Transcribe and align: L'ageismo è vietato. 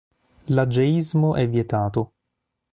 L'ageismo 0.47 1.35
è 1.35 1.47
vietato. 1.47 2.13